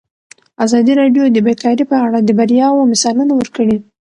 [0.65, 3.77] ازادي راډیو د بیکاري په اړه د بریاوو مثالونه ورکړي.